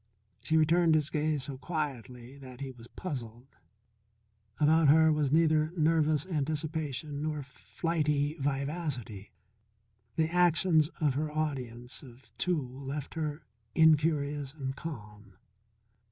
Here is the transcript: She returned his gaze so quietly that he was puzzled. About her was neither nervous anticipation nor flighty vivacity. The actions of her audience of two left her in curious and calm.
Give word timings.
She 0.39 0.57
returned 0.57 0.95
his 0.95 1.11
gaze 1.11 1.43
so 1.43 1.59
quietly 1.59 2.35
that 2.39 2.59
he 2.59 2.71
was 2.71 2.87
puzzled. 2.87 3.55
About 4.59 4.87
her 4.87 5.11
was 5.13 5.31
neither 5.31 5.71
nervous 5.77 6.25
anticipation 6.25 7.21
nor 7.21 7.43
flighty 7.43 8.33
vivacity. 8.39 9.29
The 10.15 10.27
actions 10.33 10.87
of 10.99 11.13
her 11.13 11.31
audience 11.31 12.01
of 12.01 12.35
two 12.39 12.59
left 12.67 13.13
her 13.13 13.43
in 13.75 13.95
curious 13.95 14.55
and 14.55 14.75
calm. 14.75 15.35